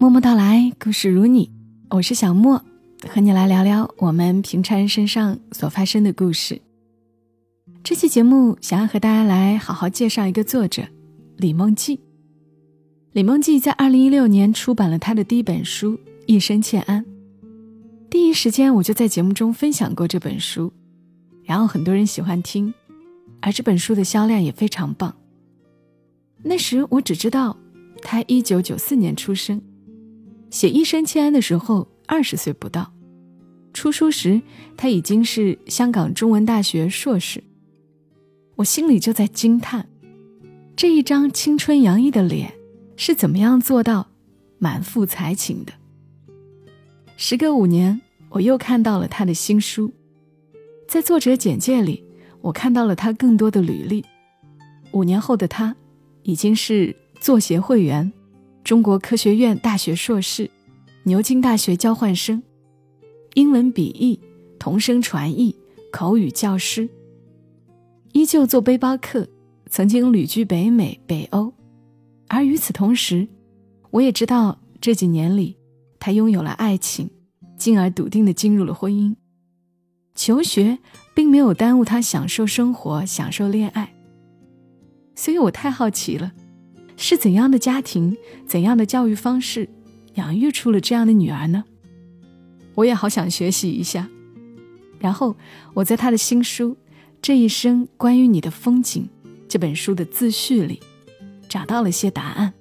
[0.00, 1.50] 默默到来，故事如你，
[1.90, 2.62] 我是小莫，
[3.08, 6.62] 和你来聊聊我们平常人身上所发生的故事。
[7.82, 10.84] 这期节目想要和大家来好好介绍一个作者
[11.36, 11.98] 李梦季。
[13.10, 15.94] 李梦季在二零一六年出版了他的第一本书
[16.26, 17.04] 《一生欠安》，
[18.08, 20.72] 第一时间我就在节目中分享过这本书，
[21.42, 22.72] 然后很多人喜欢听，
[23.40, 25.12] 而这本书的销量也非常棒。
[26.44, 27.56] 那时我只知道，
[28.00, 29.60] 他一九九四年出生，
[30.50, 32.92] 写《一生欠安》的时候二十岁不到，
[33.72, 34.40] 出书时
[34.76, 37.42] 他已经是香港中文大学硕士。
[38.56, 39.88] 我心里就在惊叹，
[40.74, 42.54] 这一张青春洋溢的脸
[42.96, 44.08] 是怎么样做到
[44.58, 45.72] 满腹才情的？
[47.16, 49.92] 时隔五年，我又看到了他的新书，
[50.86, 52.04] 在作者简介里，
[52.40, 54.04] 我看到了他更多的履历。
[54.92, 55.76] 五年后的他。
[56.24, 58.12] 已经是作协会员，
[58.68, 60.50] 中国科学院大学硕士，
[61.04, 62.42] 牛津大学交换生，
[63.32, 64.20] 英文笔译、
[64.58, 65.56] 同声传译、
[65.90, 66.86] 口语教师，
[68.12, 69.26] 依旧做背包客，
[69.70, 71.50] 曾经旅居北美、北欧。
[72.26, 73.26] 而与此同时，
[73.90, 75.56] 我也知道这几年里，
[75.98, 77.08] 他拥有了爱情，
[77.56, 79.16] 进而笃定的进入了婚姻。
[80.14, 80.78] 求学
[81.14, 83.94] 并没有耽误他享受生活、享受恋爱。
[85.14, 86.34] 所以我太好奇了，
[86.98, 89.68] 是怎样的家庭、怎样的教育方式，
[90.14, 91.64] 养育出了这样的女儿呢？
[92.74, 94.08] 我也好想学习一下。
[94.98, 95.36] 然后
[95.74, 96.72] 我在他的新书
[97.22, 99.08] 《这一生关于你的风景》
[99.48, 100.80] 这本书的自序里，
[101.48, 102.52] 找到了些答案。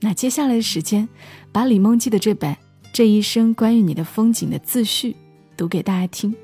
[0.00, 1.08] 那接下来的时间，
[1.52, 2.52] 把李梦记的这本
[2.92, 5.14] 《这一生关于你的风景》的自序
[5.56, 6.34] 读给大家听，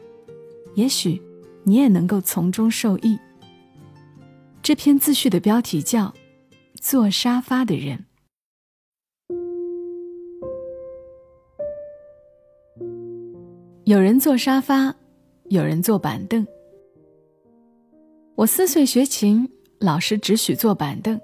[0.76, 1.20] 也许
[1.64, 3.18] 你也能够从中受益。
[4.62, 6.06] 这篇自序的标题叫
[6.80, 8.06] 《坐沙发的人》。
[13.84, 14.96] 有人坐沙发，
[15.50, 16.46] 有人坐板凳。
[18.34, 19.46] 我四岁学琴，
[19.78, 21.20] 老师只许坐板凳，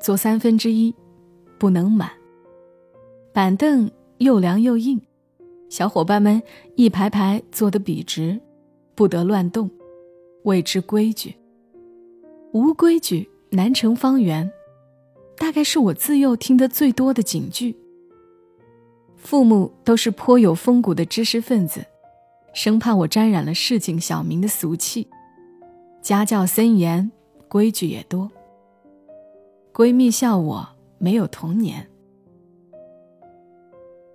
[0.00, 0.94] 坐三分之一，
[1.58, 2.10] 不能满。
[3.30, 4.98] 板凳又凉又硬，
[5.68, 6.42] 小伙伴们
[6.76, 8.40] 一排排坐得笔直，
[8.94, 9.70] 不得乱动，
[10.44, 11.36] 谓之规矩。
[12.54, 14.50] 无规矩难成方圆，
[15.42, 17.76] 大概是我自幼听得最多的警句。
[19.16, 21.84] 父母都是颇有风骨的知识分子，
[22.54, 25.08] 生怕我沾染了市井小民的俗气。
[26.00, 27.10] 家教森严，
[27.48, 28.30] 规矩也多。
[29.74, 31.88] 闺蜜笑我没有童年。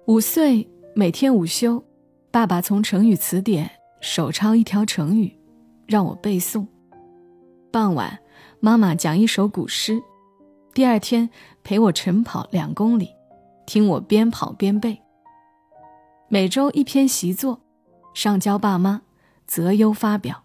[0.05, 1.83] 五岁每天午休，
[2.31, 5.37] 爸爸从成语词典手抄一条成语，
[5.87, 6.65] 让我背诵。
[7.69, 8.17] 傍晚。
[8.61, 10.01] 妈妈讲一首古诗，
[10.77, 11.31] 第二天
[11.63, 13.09] 陪我晨跑两公里，
[13.65, 15.01] 听我边跑边背。
[16.29, 17.61] 每周一篇习作，
[18.13, 19.01] 上交爸妈，
[19.47, 20.43] 择优发表。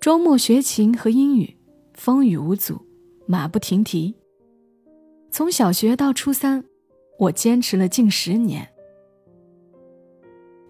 [0.00, 1.58] 周末学琴和英语，
[1.92, 2.80] 风雨无阻，
[3.26, 4.14] 马不停蹄。
[5.30, 6.64] 从小学到初三，
[7.18, 8.66] 我坚持了近十年。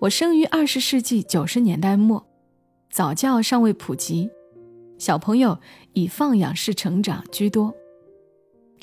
[0.00, 2.26] 我生于二十世纪九十年代末，
[2.90, 4.28] 早教尚未普及。
[4.98, 5.60] 小朋友
[5.92, 7.72] 以放养式成长居多，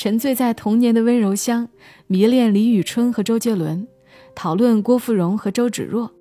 [0.02, 1.70] 沉醉在童年的温柔乡，
[2.08, 3.88] 迷恋李宇春和周杰伦，
[4.34, 6.12] 讨论郭芙蓉和周芷若，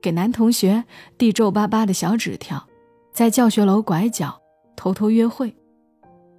[0.00, 0.84] 给男同学
[1.18, 2.66] 递皱巴巴的小纸条，
[3.12, 4.40] 在教学楼拐角
[4.74, 5.54] 偷偷约会，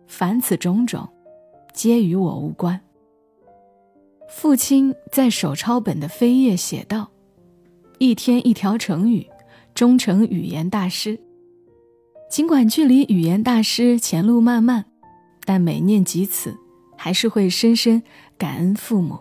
[0.07, 1.07] 凡此种种，
[1.71, 2.81] 皆与我无关。
[4.27, 7.11] 父亲在手抄本的扉页写道
[8.01, 9.27] ：“一天一条成语，
[9.75, 11.19] 终成语言大师。”
[12.27, 14.85] 尽管距离语言大师前路漫漫，
[15.45, 16.57] 但每念及此，
[17.03, 18.03] 还是会深深
[18.37, 19.17] 感恩父母。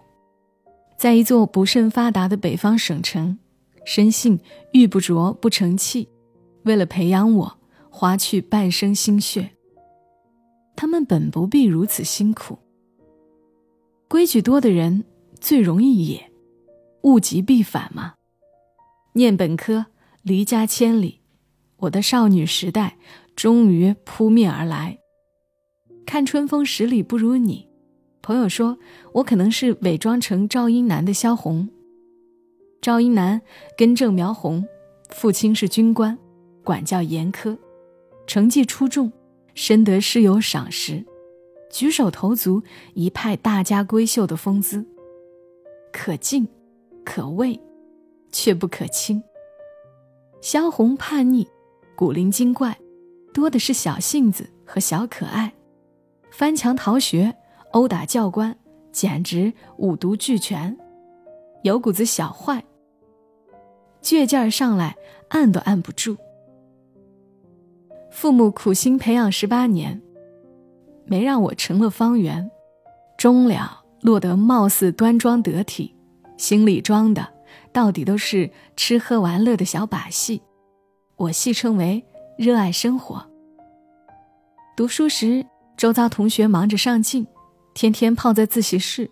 [0.98, 3.38] 在一座不甚发达的北方省城，
[3.86, 4.38] 深信
[4.74, 6.06] 玉不琢不成器，
[6.64, 7.58] 为了培养我，
[7.88, 9.52] 花去半生心血。
[10.76, 12.58] 他们本不必如此辛苦。
[14.08, 15.06] 规矩多的人
[15.40, 16.30] 最容易野，
[17.04, 18.12] 物极必反嘛。
[19.14, 19.86] 念本科，
[20.20, 21.22] 离家千里。
[21.78, 22.98] 我的少女时代
[23.34, 24.98] 终于扑面而来。
[26.04, 27.69] 看春风十里不如你，
[28.22, 28.78] 朋友说
[29.12, 31.68] 我可能是伪装成赵英男的萧红。
[32.80, 33.40] 赵英男
[33.76, 34.66] 根正苗红，
[35.10, 36.18] 父亲是军官，
[36.62, 37.56] 管教严苛，
[38.26, 39.12] 成绩出众，
[39.54, 41.04] 深得师友赏识，
[41.70, 42.62] 举手投足
[42.94, 44.86] 一派大家闺秀的风姿，
[45.92, 46.48] 可敬，
[47.04, 47.60] 可畏，
[48.32, 49.22] 却不可亲。
[50.40, 51.46] 萧红叛逆。
[51.96, 52.78] 古灵精怪，
[53.34, 55.52] 多的是小性子和小可爱，
[56.30, 57.36] 翻墙逃学、
[57.72, 58.56] 殴打教官、
[58.92, 60.76] 简直五毒俱全，
[61.62, 62.64] 有股子小坏，
[64.02, 64.96] 倔劲儿上来，
[65.28, 66.16] 按都按不住。
[68.10, 70.02] 父母苦心培养十八年，
[71.04, 72.50] 没让我成了方圆，
[73.16, 75.94] 终了落得貌似端庄得体，
[76.36, 77.26] 心里装的
[77.72, 80.42] 到底都是吃喝玩乐的小把戏。
[81.16, 82.04] 我戏称为
[82.36, 83.24] 热爱生活。
[84.76, 85.46] 读书时，
[85.76, 87.26] 周遭同学忙着上进，
[87.80, 89.10] 天天泡在自习室，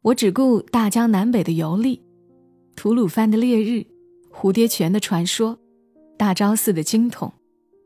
[0.00, 2.00] 我只顾大江南北的游历，
[2.74, 3.84] 吐鲁番的烈日，
[4.32, 5.58] 蝴蝶泉的传说，
[6.16, 7.30] 大昭寺的经筒。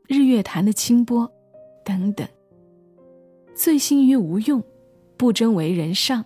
[0.07, 1.29] 日月潭的清波，
[1.83, 2.25] 等等。
[3.53, 4.63] 醉心于无用，
[5.17, 6.23] 不争为人上，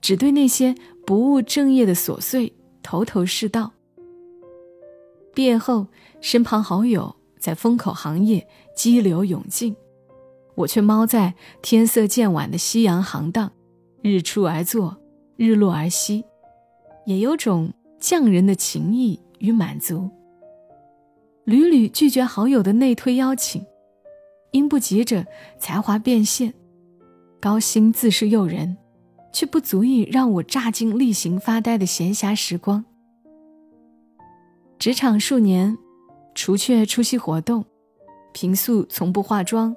[0.00, 0.72] 只对那些
[1.04, 2.54] 不务正业的琐碎
[2.84, 3.72] 头头是道。
[5.34, 5.88] 毕业后，
[6.20, 9.74] 身旁好友在风口行业激流勇进，
[10.58, 13.52] 我却猫在天色渐晚的夕阳行当，
[14.02, 14.96] 日出而作，
[15.36, 16.24] 日落而息，
[17.06, 20.10] 也有种匠人的情意与满足。
[21.44, 23.64] 屡屡拒绝好友的内推邀请，
[24.50, 25.24] 因不急着
[25.60, 26.52] 才华变现，
[27.40, 28.76] 高薪自是诱人，
[29.32, 32.84] 却不足以让我榨尽例行发呆的闲暇时光。
[34.76, 35.78] 职场数年，
[36.34, 37.64] 除却出席活动，
[38.32, 39.74] 平素从不化妆，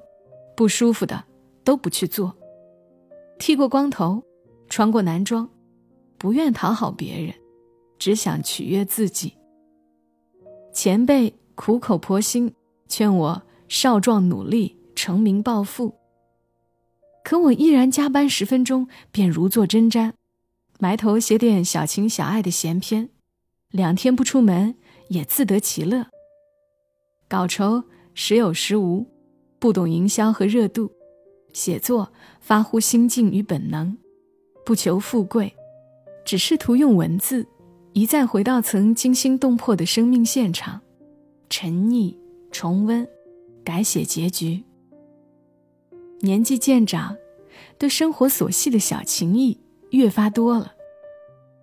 [0.55, 1.23] 不舒服的
[1.63, 2.35] 都不去做。
[3.39, 4.23] 剃过光头，
[4.69, 5.49] 穿过男装，
[6.17, 7.33] 不愿讨好别人，
[7.97, 9.33] 只想取悦自己。
[10.73, 11.33] 前辈。
[11.53, 12.55] 苦口婆心
[12.87, 15.93] 劝我少壮努力成名暴富，
[17.23, 20.13] 可我依然加班十分钟便如坐针毡，
[20.79, 23.09] 埋头写点小情小爱的闲篇，
[23.69, 24.75] 两天不出门
[25.09, 26.07] 也自得其乐。
[27.27, 27.83] 稿酬
[28.15, 29.05] 时有时无，
[29.61, 30.91] 不懂营销和热度，
[31.53, 33.95] 写作发乎心境与本能，
[34.65, 35.53] 不求富贵，
[36.25, 37.45] 只试图用文字
[37.93, 40.81] 一再回到曾惊心动魄的生命现场。
[41.47, 42.17] 沉溺，
[42.51, 43.07] 重温，
[43.63, 44.63] 改写结局。
[46.21, 47.15] 年纪渐长，
[47.77, 49.59] 对生活琐细的小情意
[49.91, 50.73] 越发多了。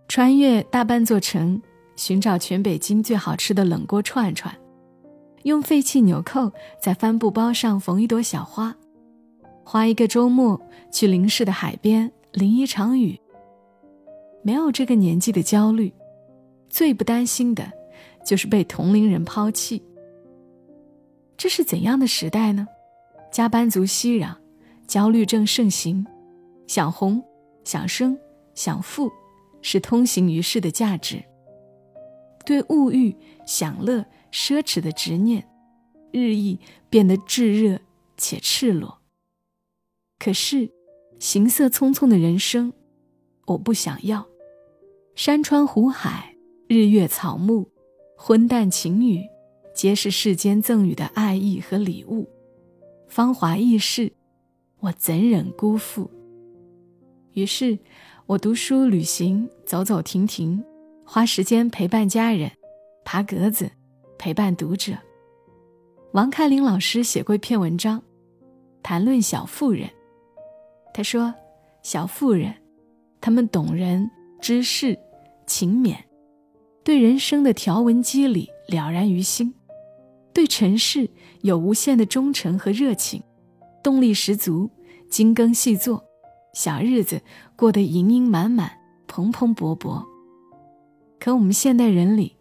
[0.07, 1.61] 穿越大半座城，
[1.97, 4.57] 寻找全北京最好吃的冷锅串串，
[5.45, 8.77] 用废弃纽扣在帆布包上缝一朵小花，
[9.65, 13.19] 花一个周末去邻市的海边淋一场雨。
[14.43, 15.93] 没有这个年纪的焦虑，
[16.69, 17.79] 最不担心的。
[18.27, 19.83] 就是被同龄人抛弃。
[21.39, 22.69] 这是怎样的时代呢？
[23.33, 24.35] 加班族熙攘，
[24.87, 26.05] 焦虑症盛行，
[26.67, 27.23] 想红、
[27.65, 28.19] 想生、
[28.55, 29.11] 想富，
[29.63, 31.25] 是通行于世的价值。
[32.45, 35.49] 对物欲、享乐、奢侈的执念，
[36.13, 36.59] 日益
[36.89, 37.81] 变得炙热
[38.17, 39.01] 且赤裸。
[40.19, 40.71] 可是，
[41.19, 42.73] 行色匆匆的人生，
[43.47, 44.27] 我不想要。
[45.15, 46.35] 山川湖海，
[46.69, 47.71] 日月草木。
[48.21, 49.23] 昏淡晴雨，
[49.73, 52.29] 皆是世间赠予的爱意和礼物，
[53.07, 54.13] 芳华易逝，
[54.81, 56.11] 我怎忍辜负？
[57.35, 57.79] 于是，
[58.27, 60.65] 我读书、旅行、走走停停，
[61.07, 62.51] 花时间陪伴家人，
[63.05, 63.71] 爬格子，
[64.19, 64.93] 陪伴读者。
[66.13, 68.03] 王开林老师写过一篇文章，
[68.83, 69.89] 谈论小妇人。
[70.93, 71.33] 他说
[71.83, 72.53] ：“小妇人，
[73.21, 74.11] 她们懂人、
[74.41, 74.99] 知事、
[75.47, 75.97] 勤勉。”
[76.83, 79.55] 对人生的条文机理了然于心，
[80.33, 81.09] 对尘世
[81.43, 83.23] 有无限的忠诚和热情，
[83.83, 84.71] 动力十足，
[85.11, 86.03] 精耕细作，
[86.55, 87.21] 小日子
[87.55, 88.73] 过得盈盈满满，
[89.07, 90.03] 蓬蓬勃勃。
[91.21, 92.37] 可我们现代人里，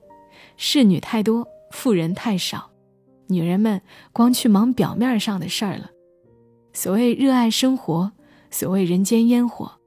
[0.56, 1.46] 侍女太多，
[1.78, 2.72] 富人太少，
[3.28, 3.80] 女人们
[4.12, 5.92] 光去忙表面上的事儿了。
[6.74, 8.12] 所谓热爱生活，
[8.50, 9.80] 所谓人间烟火，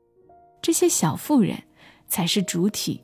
[0.62, 1.64] 这些小妇人
[2.06, 3.02] 才是主体。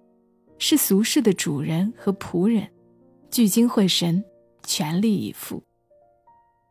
[0.59, 2.69] 是俗世的主人和仆人，
[3.29, 4.25] 聚精会神，
[4.63, 5.65] 全力以赴。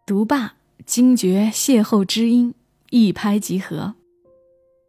[0.05, 0.55] 读罢
[0.85, 2.55] 惊觉邂逅知音，
[2.91, 3.93] 一拍即合。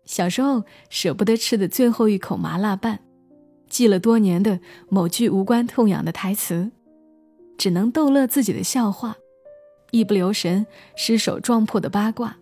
[0.04, 3.00] 小时候舍不得吃的最后一口麻辣拌，
[3.68, 6.70] 记了多年的某句无关痛痒的台词，
[7.58, 9.16] 只能逗乐自己的笑话，
[9.90, 12.36] 一不留神失手撞破的八卦，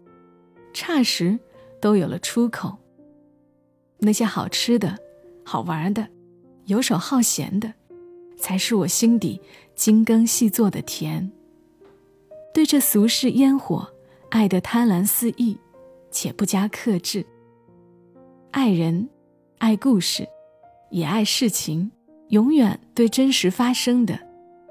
[0.73, 1.39] 霎时
[1.81, 2.77] 都有了出口。
[3.99, 4.99] 那些好吃的、
[5.45, 6.09] 好玩的。
[6.67, 7.75] 游手好闲的，
[8.39, 9.39] 才是我心底
[9.75, 11.31] 精耕细作的甜。
[12.55, 13.87] 对这俗世烟火，
[14.31, 15.59] 爱得贪婪肆意，
[16.11, 17.27] 且不加克制。
[18.51, 19.07] 爱人，
[19.59, 20.27] 爱故事，
[20.91, 21.93] 也爱事情，
[22.29, 24.19] 永远对真实发生的，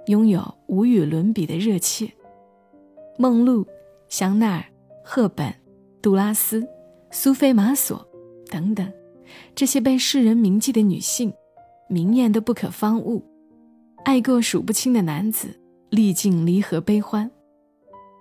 [0.07, 2.11] 拥有无与伦比的热切。
[3.17, 3.65] 梦露、
[4.09, 4.65] 香奈儿、
[5.03, 5.53] 赫本、
[6.01, 6.67] 杜拉斯、
[7.11, 8.05] 苏菲玛索。
[8.49, 8.93] 等等，
[9.55, 11.33] 这些被世人铭记的女性，
[11.89, 13.23] 明艳的不可方物，
[14.05, 17.31] 爱过数不清的男子，历尽离合悲欢。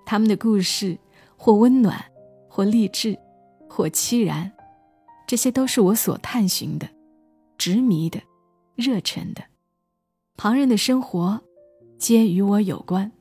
[0.06, 0.98] 他们的故事，
[1.36, 2.02] 或温暖，
[2.48, 3.18] 或励志，
[3.68, 4.50] 或凄然，
[5.26, 6.88] 这些都是我所探寻的，
[7.58, 8.18] 执迷的，
[8.74, 9.42] 热忱的。
[10.38, 11.42] 旁人的生活，
[12.02, 13.12] 皆与我有关。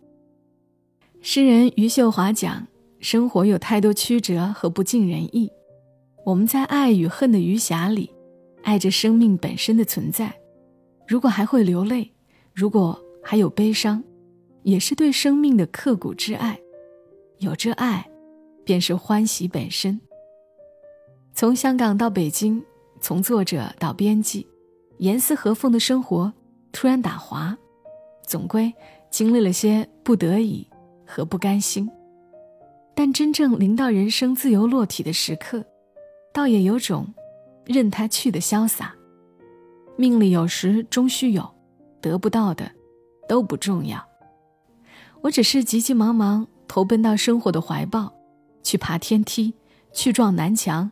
[1.22, 2.66] 诗人余秀华讲：
[3.00, 5.52] 生活有太多曲折和不尽人意，
[6.26, 8.10] 我们在爱与恨的余霞里，
[8.64, 10.34] 爱着生命本身的存在。
[11.08, 12.12] 如果还会流泪，
[12.56, 14.04] 如果还有悲伤，
[14.64, 16.60] 也是对生命的刻骨之爱。
[17.38, 18.10] 有这爱，
[18.66, 20.02] 便是欢喜本身。
[21.36, 22.64] 从香港到北京，
[23.00, 24.48] 从作者到编辑，
[24.98, 26.34] 严丝合缝的生活
[26.72, 27.56] 突然打滑，
[28.32, 28.74] 总归
[29.10, 30.66] 经历了些不得已
[31.06, 31.92] 和不甘心。
[32.96, 35.62] 但真正临到人生自由落体的时刻，
[36.34, 37.14] 倒也有种
[37.66, 38.96] 任他去的潇洒。
[39.98, 41.46] 命里有时终须有，
[42.00, 42.72] 得不到的
[43.28, 44.02] 都不重要。
[45.24, 46.48] 我只是急急忙忙。
[46.70, 48.14] 投奔到生活的怀抱，
[48.64, 49.54] 去爬天梯，
[49.92, 50.90] 去撞南墙，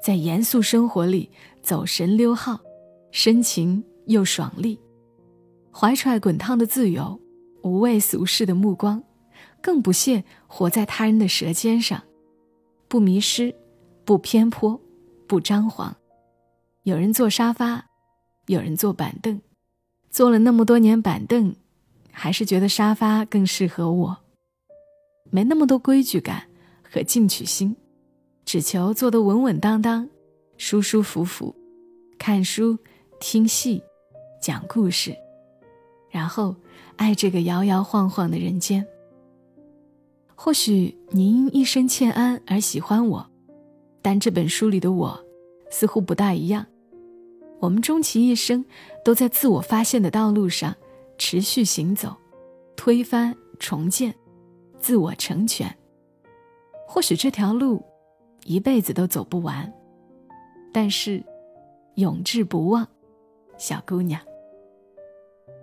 [0.00, 1.28] 在严肃生活里
[1.64, 2.60] 走神溜号，
[3.10, 4.78] 深情又爽利，
[5.78, 7.20] 怀揣滚烫的自由，
[7.62, 9.04] 无畏俗世的目光，
[9.60, 12.02] 更不屑活在他人的舌尖上，
[12.88, 13.54] 不迷失，
[14.02, 14.80] 不偏颇，
[15.26, 15.94] 不张狂。
[16.84, 17.84] 有人坐沙发，
[18.46, 19.38] 有人坐板凳，
[20.08, 21.54] 坐了那么多年板凳，
[22.10, 24.16] 还是觉得沙发更适合我。
[25.30, 26.44] 没那么多规矩感
[26.90, 27.76] 和进取心，
[28.46, 30.08] 只求坐得稳稳当当、
[30.56, 31.54] 舒舒服服，
[32.18, 32.78] 看书、
[33.20, 33.82] 听戏、
[34.40, 35.14] 讲故事，
[36.16, 36.56] 然后
[36.96, 38.86] 爱这个摇摇晃晃的人间。
[40.34, 43.30] 或许你因一生欠安而喜欢我，
[44.00, 45.22] 但这本书里的我
[45.70, 46.64] 似乎不大一样。
[47.60, 48.64] 我们终其一生
[49.04, 50.74] 都在自我发现的道路上
[51.18, 52.16] 持续行走，
[52.76, 54.14] 推翻重建。
[54.78, 55.76] 自我成全，
[56.86, 57.84] 或许这条路
[58.44, 59.70] 一辈子都走不完，
[60.72, 61.22] 但是
[61.96, 62.86] 永志不忘，
[63.58, 64.18] 小姑娘。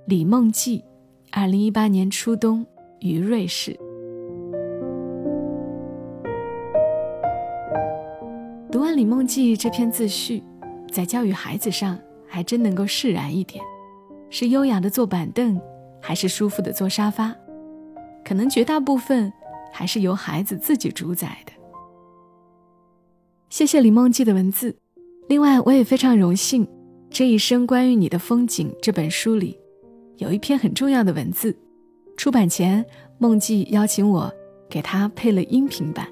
[0.06, 0.84] 李梦记，
[1.32, 2.66] 二零一八年初冬
[3.00, 3.72] 于瑞士。
[8.70, 10.44] 读完《李梦记》这篇自序，
[10.92, 13.64] 在教育孩子上还真能够释然一点：
[14.30, 15.58] 是优雅的坐板凳，
[16.02, 17.34] 还是舒服的坐沙发？
[18.26, 19.32] 可能绝大部分
[19.72, 21.54] 还是由孩子自己主宰的。
[23.50, 24.76] 谢谢李梦记的文字，
[25.30, 26.68] 另外我也非常荣幸，
[27.10, 29.58] 这一生关于你的风景这本书里，
[30.18, 31.56] 有一篇很重要的文字。
[32.16, 32.86] 出版前，
[33.18, 34.32] 梦记邀请我
[34.70, 36.08] 给他配了音频版，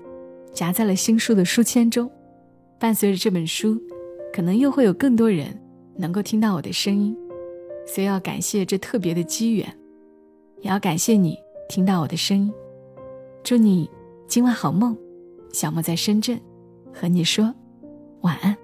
[0.53, 2.09] 夹在了新书的书签中。
[2.79, 3.79] 伴随着这本书，
[4.33, 5.55] 可能又会有更多人
[5.95, 7.15] 能够听到我的声音，
[7.85, 9.77] 所以要感谢这特别的机缘，
[10.61, 11.37] 也要感谢你。
[11.69, 12.51] 听到我的声音，
[13.43, 13.89] 祝你
[14.27, 14.97] 今晚好梦。
[15.53, 16.39] 小莫在深圳，
[16.93, 17.53] 和你说
[18.21, 18.57] 晚安。